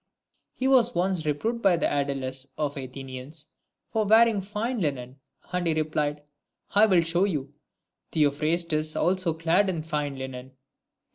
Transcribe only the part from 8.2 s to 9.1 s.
phrastus